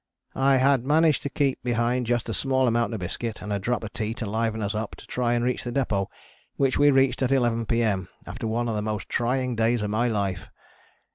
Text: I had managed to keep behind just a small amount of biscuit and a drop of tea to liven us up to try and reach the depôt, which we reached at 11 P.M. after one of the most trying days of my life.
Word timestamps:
I 0.33 0.55
had 0.57 0.83
managed 0.83 1.21
to 1.21 1.29
keep 1.29 1.61
behind 1.61 2.07
just 2.07 2.27
a 2.27 2.33
small 2.33 2.65
amount 2.65 2.91
of 2.95 2.99
biscuit 2.99 3.39
and 3.39 3.53
a 3.53 3.59
drop 3.59 3.83
of 3.83 3.93
tea 3.93 4.15
to 4.15 4.25
liven 4.25 4.63
us 4.63 4.73
up 4.73 4.95
to 4.95 5.05
try 5.05 5.33
and 5.33 5.45
reach 5.45 5.63
the 5.63 5.71
depôt, 5.71 6.07
which 6.55 6.79
we 6.79 6.89
reached 6.89 7.21
at 7.21 7.31
11 7.31 7.67
P.M. 7.67 8.07
after 8.25 8.47
one 8.47 8.67
of 8.67 8.73
the 8.73 8.81
most 8.81 9.09
trying 9.09 9.55
days 9.55 9.83
of 9.83 9.91
my 9.91 10.07
life. 10.07 10.49